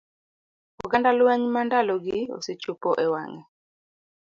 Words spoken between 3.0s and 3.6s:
e wang'e.